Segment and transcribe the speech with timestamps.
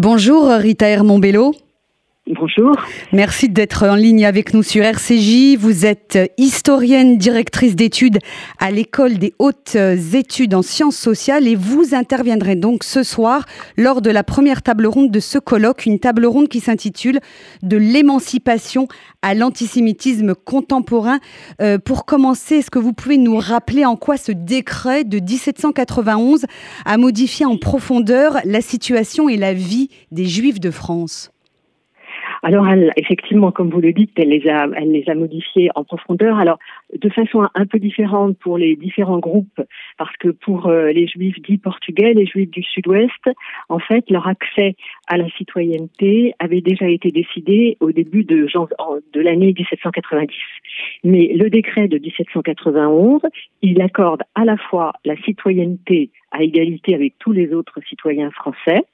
[0.00, 1.56] Bonjour Rita Hermont-Bello.
[3.12, 5.56] Merci d'être en ligne avec nous sur RCJ.
[5.58, 8.18] Vous êtes historienne, directrice d'études
[8.58, 9.76] à l'école des hautes
[10.14, 13.44] études en sciences sociales et vous interviendrez donc ce soir
[13.76, 17.20] lors de la première table ronde de ce colloque, une table ronde qui s'intitule
[17.62, 18.88] De l'émancipation
[19.22, 21.18] à l'antisémitisme contemporain.
[21.60, 26.46] Euh, pour commencer, est-ce que vous pouvez nous rappeler en quoi ce décret de 1791
[26.84, 31.30] a modifié en profondeur la situation et la vie des Juifs de France?
[32.42, 35.84] Alors, elle, effectivement, comme vous le dites, elle les a, elle les a modifiés en
[35.84, 36.38] profondeur.
[36.38, 36.58] Alors,
[36.94, 39.60] de façon un peu différente pour les différents groupes,
[39.96, 43.30] parce que pour euh, les Juifs dits portugais, les Juifs du Sud-Ouest,
[43.68, 44.76] en fait, leur accès
[45.08, 48.46] à la citoyenneté avait déjà été décidé au début de
[49.14, 50.36] l'année 1790.
[51.04, 53.22] Mais le décret de 1791,
[53.62, 58.84] il accorde à la fois la citoyenneté à égalité avec tous les autres citoyens français,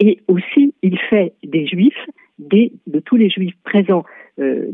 [0.00, 2.06] et aussi il fait des Juifs
[2.38, 4.04] de tous les juifs présents
[4.38, 4.70] euh,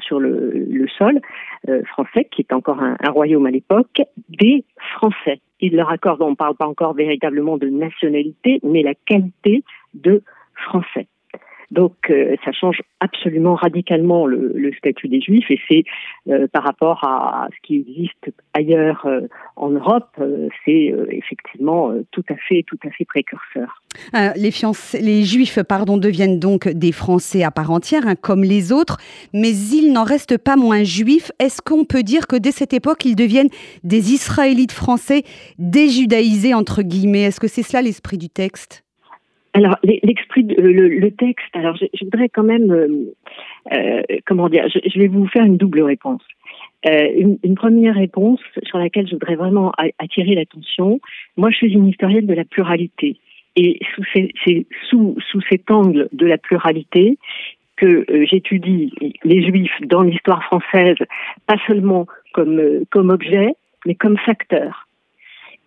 [0.00, 1.20] sur le, le sol
[1.68, 5.40] euh, français, qui est encore un, un royaume à l'époque, des Français.
[5.60, 10.22] Il leur accorde, on ne parle pas encore véritablement de nationalité, mais la qualité de
[10.54, 11.08] Français.
[11.70, 15.84] Donc euh, ça change absolument radicalement le, le statut des juifs et c'est
[16.28, 19.20] euh, par rapport à, ce qui existe ailleurs euh,
[19.56, 20.20] en Europe,
[20.64, 23.82] c'est effectivement tout à fait tout à fait précurseur.
[24.36, 24.50] les,
[25.00, 28.96] les juifs pardon deviennent donc des Français à part entière hein, comme les autres,
[29.34, 31.30] mais ils n'en restent pas moins juifs.
[31.38, 33.50] Est-ce qu'on peut dire que dès cette époque ils deviennent
[33.84, 35.22] des Israélites français
[35.58, 37.24] déjudaïsés entre guillemets?
[37.24, 38.84] Est-ce que c'est cela l'esprit du texte?
[39.58, 41.54] Alors, l'esprit, le, texte.
[41.54, 43.14] Alors, je, voudrais quand même, euh,
[43.72, 46.22] euh, comment dire, je, vais vous faire une double réponse.
[46.86, 51.00] Euh, une, première réponse sur laquelle je voudrais vraiment attirer l'attention.
[51.36, 53.16] Moi, je suis une historienne de la pluralité,
[53.56, 55.16] et sous, ces, sous,
[55.50, 57.18] cet angle de la pluralité
[57.76, 58.92] que euh, j'étudie
[59.24, 60.98] les Juifs dans l'histoire française,
[61.46, 63.54] pas seulement comme euh, comme objet,
[63.86, 64.86] mais comme facteur.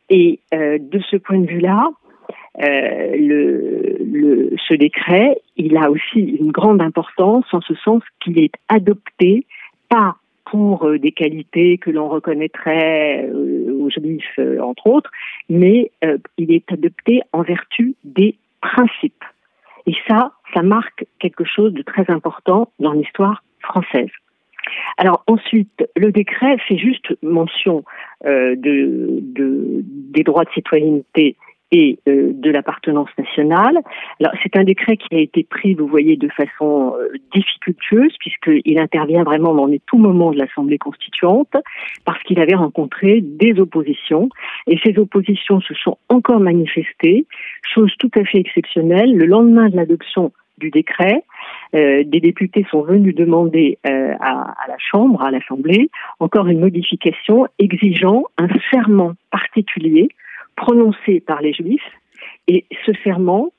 [0.09, 1.87] Et de ce point de vue-là,
[2.59, 8.39] euh, le, le, ce décret, il a aussi une grande importance en ce sens qu'il
[8.39, 9.45] est adopté
[9.89, 15.11] pas pour euh, des qualités que l'on reconnaîtrait euh, aux juifs, euh, entre autres,
[15.49, 15.91] mais
[16.37, 19.23] il est adopté en vertu des principes.
[19.87, 24.09] Et ça, ça marque quelque chose de très important dans l'histoire française.
[24.97, 27.83] Alors ensuite, le décret fait juste mention
[28.25, 31.35] euh, de, de, des droits de citoyenneté
[31.71, 33.79] et euh, de l'appartenance nationale.
[34.19, 38.79] Alors c'est un décret qui a été pris, vous voyez, de façon euh, difficultueuse puisqu'il
[38.79, 41.55] intervient vraiment dans les tout moments de l'Assemblée constituante
[42.05, 44.29] parce qu'il avait rencontré des oppositions
[44.67, 47.25] et ces oppositions se sont encore manifestées,
[47.73, 49.15] chose tout à fait exceptionnelle.
[49.15, 51.23] Le lendemain de l'adoption du décret,
[51.73, 55.89] euh, des députés sont venus demander euh, à, à la Chambre, à l'Assemblée,
[56.19, 60.09] encore une modification exigeant un serment particulier
[60.61, 61.91] prononcé par les Juifs,
[62.47, 63.51] et ce serment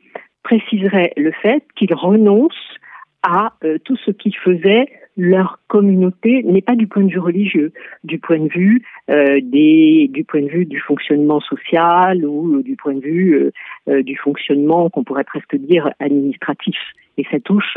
[0.45, 2.79] préciserait le fait qu'ils renoncent
[3.25, 4.87] à euh, tout ce qui faisait
[5.17, 10.09] leur communauté, n'est pas du point de vue religieux, du point de vue euh, des,
[10.11, 13.51] du point de vue du fonctionnement social ou euh, du point de vue
[13.89, 16.77] du fonctionnement qu'on pourrait presque dire administratif.
[17.19, 17.77] Et ça touche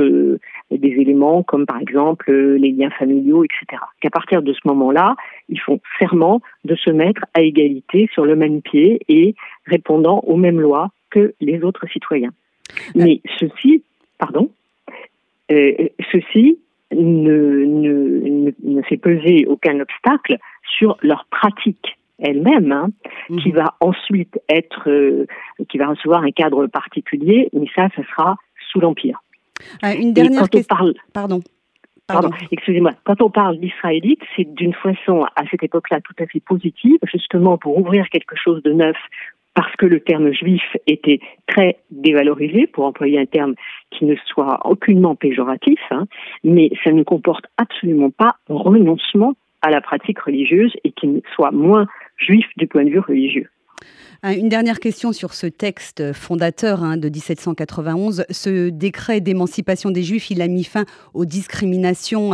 [0.72, 3.82] des éléments comme par exemple les liens familiaux, etc.
[4.02, 5.16] Qu'à partir de ce moment-là,
[5.50, 10.38] ils font serment de se mettre à égalité sur le même pied et répondant aux
[10.38, 12.32] mêmes lois que les autres citoyens.
[12.96, 13.84] Mais ceci,
[14.18, 14.50] pardon,
[15.52, 16.58] euh, ceci
[16.92, 20.38] ne, ne, ne, ne, fait peser aucun obstacle
[20.78, 22.90] sur leur pratique elle-même, hein,
[23.30, 23.38] mmh.
[23.38, 25.26] qui va ensuite être, euh,
[25.70, 28.38] qui va recevoir un cadre particulier, mais ça, ce sera
[28.72, 29.22] sous l'Empire.
[29.84, 30.76] Euh, une dernière question.
[30.76, 30.94] Parle...
[31.14, 31.42] Pardon.
[32.08, 32.92] Pardon, Pardon excusez-moi.
[33.04, 37.58] Quand on parle d'israélite, c'est d'une façon à cette époque-là tout à fait positive, justement
[37.58, 38.98] pour ouvrir quelque chose de neuf,
[39.56, 43.56] parce que le terme juif était très dévalorisé, pour employer un terme
[43.90, 46.06] qui ne soit aucunement péjoratif, hein,
[46.44, 51.52] mais ça ne comporte absolument pas un renoncement à la pratique religieuse et qui soit
[51.52, 53.50] moins juif du point de vue religieux.
[54.24, 58.26] Une dernière question sur ce texte fondateur hein, de 1791.
[58.30, 62.32] Ce décret d'émancipation des Juifs, il a mis fin aux discriminations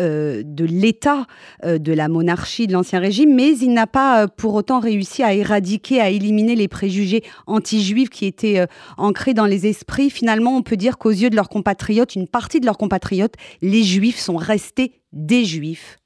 [0.00, 1.26] euh, de l'État,
[1.64, 5.22] euh, de la monarchie, de l'Ancien Régime, mais il n'a pas euh, pour autant réussi
[5.22, 10.10] à éradiquer, à éliminer les préjugés anti-juifs qui étaient euh, ancrés dans les esprits.
[10.10, 13.82] Finalement, on peut dire qu'aux yeux de leurs compatriotes, une partie de leurs compatriotes, les
[13.82, 15.98] Juifs sont restés des Juifs.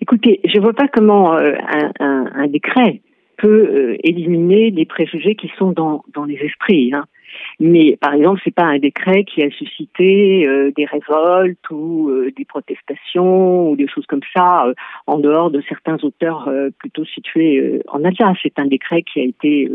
[0.00, 1.52] Écoutez, je ne vois pas comment euh,
[2.00, 3.02] un, décret
[3.36, 6.92] peut euh, éliminer les préjugés qui sont dans, dans les esprits.
[6.92, 7.04] Hein.
[7.60, 12.32] Mais par exemple, c'est pas un décret qui a suscité euh, des révoltes ou euh,
[12.36, 14.72] des protestations ou des choses comme ça
[15.06, 18.38] en dehors de certains auteurs plutôt situés en Alsace.
[18.42, 19.70] C'est un décret qui a été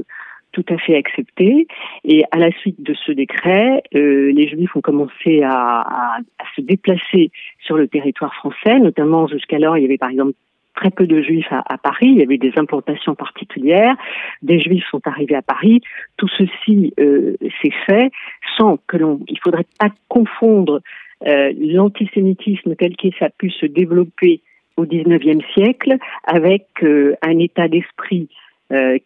[0.51, 1.67] tout à fait accepté.
[2.03, 6.61] Et à la suite de ce décret, les Juifs ont commencé à, à, à, se
[6.61, 10.33] déplacer sur le territoire français, notamment jusqu'alors, il y avait par exemple
[10.81, 13.95] très peu de juifs à, Paris, il y avait des implantations particulière,
[14.41, 15.81] des juifs sont arrivés à Paris,
[16.17, 18.11] tout ceci euh, s'est fait
[18.57, 20.81] sans que l'on, il faudrait pas confondre
[21.27, 24.41] euh, l'antisémitisme tel qu'il a pu se développer
[24.75, 28.29] au XIXe siècle avec euh, un état d'esprit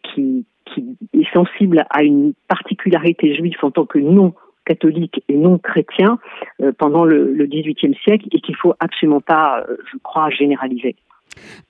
[0.04, 4.32] qui, qui est sensible à une particularité juive en tant que non
[4.64, 6.20] catholique et non chrétien
[6.78, 10.94] pendant le, le XVIIIe siècle et qu'il faut absolument pas, je crois, généraliser.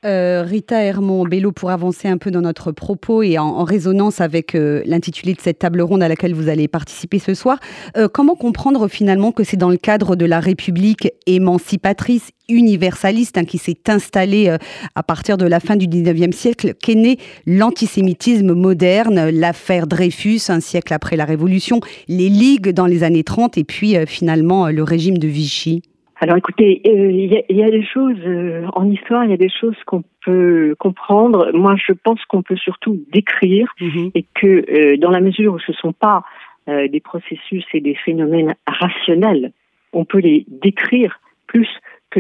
[0.05, 4.83] Euh, Rita Hermont-Bello, pour avancer un peu dans notre propos et en, résonance avec euh,
[4.87, 7.59] l'intitulé de cette table ronde à laquelle vous allez participer ce soir,
[7.97, 13.45] euh, comment comprendre finalement que c'est dans le cadre de la République émancipatrice, universaliste, hein,
[13.45, 14.57] qui s'est installée
[14.95, 20.61] à partir de la fin du 19e siècle, qu'est né l'antisémitisme moderne, l'affaire Dreyfus, un
[20.61, 25.19] siècle après la Révolution, les ligues dans les années 30 et puis finalement le régime
[25.19, 25.83] de Vichy?
[26.19, 29.51] Alors écoutez, euh, il y, a des choses euh, en histoire, il y a des
[29.51, 31.51] choses qu'on peut comprendre.
[31.53, 34.13] Moi, je pense qu'on peut surtout décrire mhm.
[34.15, 36.23] et que euh, dans la mesure où ce ne sont pas
[36.69, 39.53] des processus et des phénomènes rationnels,
[39.93, 41.69] on peut les décrire plus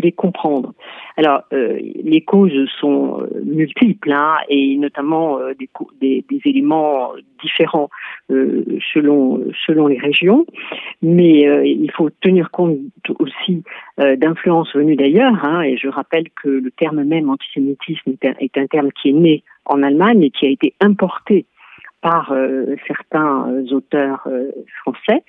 [0.00, 0.72] les comprendre.
[1.16, 5.52] Alors, euh, les causes sont euh, multiples, hein, et notamment euh,
[6.00, 7.12] des, éléments
[7.42, 7.90] différents
[8.28, 10.46] selon selon les régions,
[11.02, 12.78] mais il faut tenir compte
[13.18, 13.62] aussi
[13.98, 15.44] d'influences venues d'ailleurs.
[15.44, 19.10] Hein, et je rappelle que le terme même antisémitisme est un, est un terme qui
[19.10, 21.46] est né en Allemagne et qui a été importé
[22.00, 22.32] par
[22.86, 24.26] certains auteurs
[24.82, 25.22] français.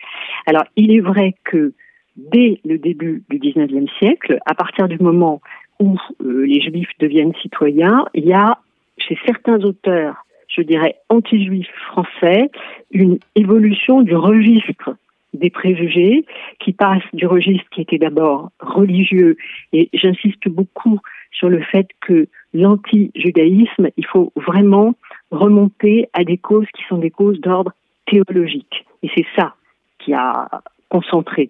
[0.46, 1.74] Alors, il est vrai que
[2.18, 5.42] dès le début du XIXe siècle, à partir du moment
[5.80, 8.58] où euh, les juifs deviennent citoyens, il y a
[8.98, 12.50] chez certains auteurs, je dirais anti-juifs français,
[12.92, 14.96] une évolution du registre
[15.34, 16.26] des préjugés
[16.60, 19.38] qui passe du registre qui était d'abord religieux
[19.72, 21.00] et j'insiste beaucoup
[21.32, 24.96] sur le fait que l'anti-judaïsme, il faut vraiment
[25.30, 27.74] remonter à des causes qui sont des causes d'ordre
[28.08, 28.86] théologique.
[29.04, 29.54] Et c'est ça
[30.00, 30.48] qui a
[30.90, 31.50] concentré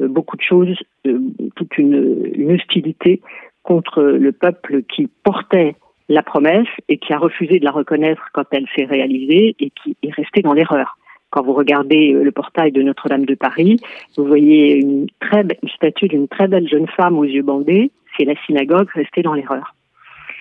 [0.00, 1.18] euh, beaucoup de choses, euh,
[1.56, 3.20] toute une, hostilité
[3.62, 5.76] contre le peuple qui portait
[6.08, 9.96] la promesse et qui a refusé de la reconnaître quand elle s'est réalisée et qui
[10.02, 10.98] est resté dans l'erreur.
[11.30, 13.76] Quand vous regardez euh, le portail de Notre-Dame de Paris,
[14.16, 17.90] vous voyez une, très une statue d'une très belle jeune femme aux yeux bandés.
[18.16, 19.74] C'est la synagogue restée dans l'erreur.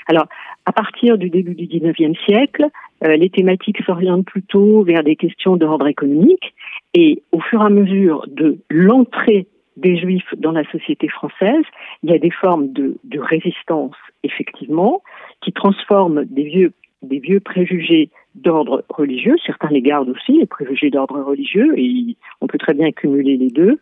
[0.07, 0.27] Alors,
[0.65, 2.65] à partir du début du XIXe siècle,
[3.01, 6.53] les thématiques s'orientent plutôt vers des questions d'ordre économique.
[6.93, 9.47] Et au fur et à mesure de l'entrée
[9.77, 11.63] des juifs dans la société française,
[12.03, 15.01] il y a des formes de, de résistance, effectivement,
[15.41, 20.89] qui transforment des vieux, des vieux préjugés d'ordre religieux, certains les gardent aussi, les préjugés
[20.89, 23.79] d'ordre religieux, et on peut très bien cumuler les deux,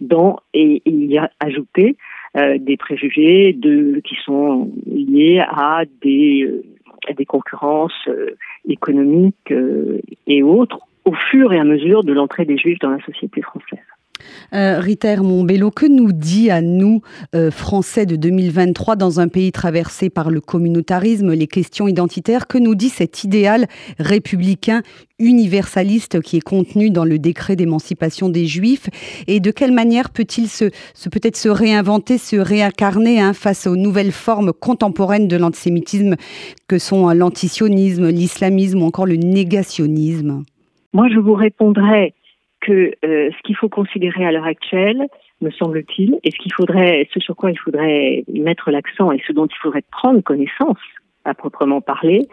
[0.00, 1.96] dans, et, il y a ajouté
[2.36, 6.64] euh, des préjugés de, qui sont liés à des, euh,
[7.12, 8.36] des concurrences euh,
[8.66, 9.52] économiques
[10.26, 13.78] et autres, au fur et à mesure de l'entrée des Juifs dans la société française.
[14.54, 17.02] Euh, Rita Hermont-Bello, que nous dit à nous,
[17.34, 22.58] euh, Français de 2023, dans un pays traversé par le communautarisme, les questions identitaires, que
[22.58, 23.66] nous dit cet idéal
[23.98, 24.82] républicain
[25.18, 28.88] universaliste qui est contenu dans le décret d'émancipation des Juifs?
[29.26, 30.66] Et de quelle manière peut-il se,
[31.08, 36.16] peut-être se réinventer, se réincarner hein, face aux nouvelles formes contemporaines de l'antisémitisme
[36.68, 40.42] que sont l'antisionisme, l'islamisme ou encore le négationnisme?
[40.92, 42.14] Moi, je vous répondrai
[42.64, 45.06] que euh, ce qu'il faut considérer à l'heure actuelle,
[45.40, 49.32] me semble-t-il, et ce qu'il faudrait, ce sur quoi il faudrait mettre l'accent et ce
[49.32, 50.78] dont il faudrait prendre connaissance
[51.24, 52.26] à proprement parler,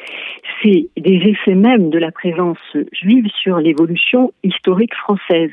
[0.62, 2.58] c'est des effets même de la présence
[2.92, 5.52] juive sur l'évolution historique française.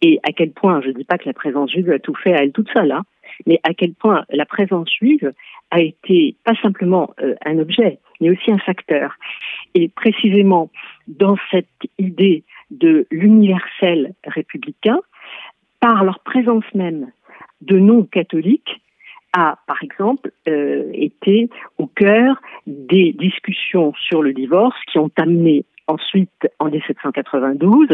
[0.00, 2.34] Et à quel point, je ne dis pas que la présence juive a tout fait
[2.34, 3.04] à elle toute seule, hein,
[3.46, 5.32] mais à quel point la présence juive
[5.70, 9.14] a été pas simplement euh, un objet, mais aussi un facteur.
[9.74, 10.70] Et précisément
[11.06, 11.66] dans cette
[11.98, 15.00] idée de l'universel républicain,
[15.80, 17.10] par leur présence même
[17.60, 18.80] de non-catholiques,
[19.32, 25.64] a, par exemple, euh, été au cœur des discussions sur le divorce qui ont amené
[25.86, 27.88] ensuite, en 1792,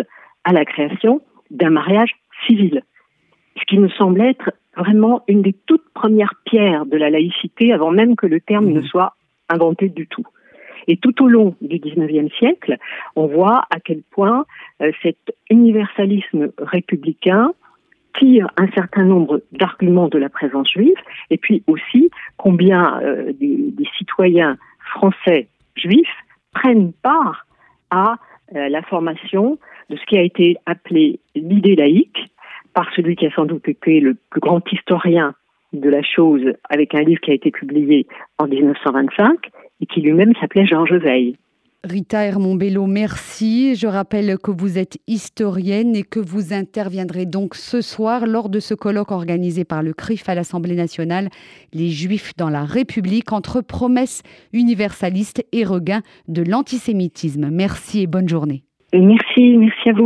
[0.45, 2.14] à la création d'un mariage
[2.47, 2.83] civil.
[3.59, 7.90] Ce qui me semble être vraiment une des toutes premières pierres de la laïcité avant
[7.90, 8.87] même que le terme ne mmh.
[8.87, 9.14] soit
[9.49, 10.25] inventé du tout.
[10.88, 12.76] Et tout au long du XIXe siècle,
[13.17, 14.45] on voit à quel point
[14.81, 15.19] euh, cet
[15.50, 17.53] universalisme républicain
[18.19, 20.97] tire un certain nombre d'arguments de la présence juive,
[21.31, 26.17] et puis aussi combien euh, des, citoyens français juifs
[26.53, 27.47] prennent part
[27.91, 28.17] à
[28.55, 29.59] euh, la formation
[29.91, 32.31] de ce qui a été appelé l'idée laïque
[32.73, 35.35] par celui qui a sans doute été le plus grand historien
[35.73, 38.07] de la chose avec un livre qui a été publié
[38.38, 39.50] en 1925
[39.81, 41.37] et qui lui-même s'appelait Georges Veil.
[41.85, 43.75] Rita Hermont-Bello, merci.
[43.75, 48.59] Je rappelle que vous êtes historienne et que vous interviendrez donc ce soir lors de
[48.59, 51.28] ce colloque organisé par le CRIF à l'Assemblée nationale,
[51.75, 54.23] Les Juifs dans la République, entre promesses
[54.54, 57.50] universalistes et regain de l'antisémitisme.
[57.52, 58.62] Merci et bonne journée.
[58.95, 60.02] Merci, merci à vous.